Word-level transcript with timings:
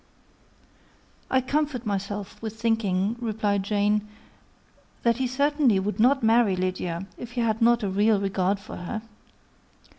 "I 1.29 1.41
comfort 1.41 1.85
myself 1.85 2.41
with 2.41 2.59
thinking," 2.59 3.17
replied 3.19 3.61
Jane, 3.61 4.07
"that 5.03 5.17
he 5.17 5.27
certainly 5.27 5.79
would 5.79 5.99
not 5.99 6.23
marry 6.23 6.55
Lydia, 6.55 7.05
if 7.19 7.33
he 7.33 7.41
had 7.41 7.61
not 7.61 7.83
a 7.83 7.87
real 7.91 8.19
regard 8.19 8.59
for 8.59 8.77
her. 8.77 9.03